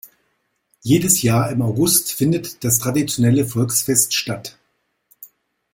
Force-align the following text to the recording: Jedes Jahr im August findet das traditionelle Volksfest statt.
Jedes 0.81 1.21
Jahr 1.21 1.51
im 1.51 1.61
August 1.61 2.11
findet 2.11 2.63
das 2.63 2.79
traditionelle 2.79 3.45
Volksfest 3.45 4.15
statt. 4.15 4.57